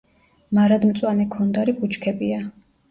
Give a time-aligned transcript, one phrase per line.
[0.59, 2.45] მარადმწვანე ქონდარი ბუჩქებია.